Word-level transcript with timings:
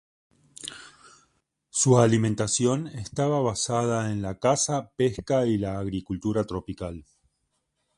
Su 1.69 1.99
alimentación 1.99 2.87
estaba 2.87 3.39
basada 3.39 4.09
en 4.11 4.23
la 4.23 4.39
caza, 4.39 4.89
pesca 4.95 5.45
y 5.45 5.59
la 5.59 5.77
agricultura 5.77 6.43
tropical. 6.43 7.05